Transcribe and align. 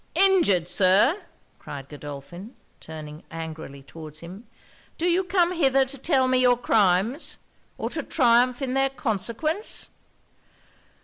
'Injured, 0.15 0.67
Sir!' 0.67 1.25
cried 1.59 1.87
Godolphin, 1.87 2.55
turning 2.79 3.21
angrily 3.29 3.83
towards 3.83 4.21
him 4.21 4.47
'Do 4.97 5.05
you 5.05 5.23
come 5.23 5.51
hither 5.51 5.85
to 5.85 5.95
tell 5.99 6.27
me 6.27 6.39
your 6.39 6.57
crimes, 6.57 7.37
or 7.77 7.87
to 7.91 8.01
triumph 8.01 8.63
in 8.63 8.73
their 8.73 8.89
consequence?' 8.89 9.91